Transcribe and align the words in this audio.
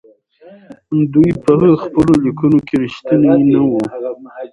دوی 1.13 1.29
په 1.43 1.51
خپلو 1.83 2.13
ليکنو 2.25 2.59
کې 2.67 2.75
رښتيني 2.83 3.33
نه 3.53 3.59
وو. 3.69 3.81